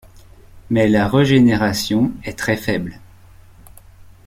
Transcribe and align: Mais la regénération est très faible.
Mais 0.71 0.87
la 0.87 1.07
regénération 1.07 2.11
est 2.23 2.35
très 2.39 2.57
faible. 2.57 2.99